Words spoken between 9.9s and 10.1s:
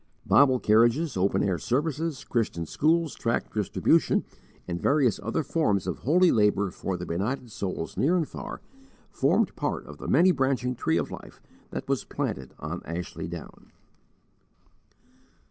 the